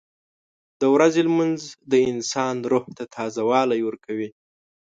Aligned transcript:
•د 0.81 0.83
ورځې 0.95 1.21
لمونځ 1.27 1.59
د 1.91 1.93
انسان 2.11 2.55
روح 2.71 2.85
ته 2.97 3.03
تازهوالی 3.15 3.79
ورکوي. 3.83 4.29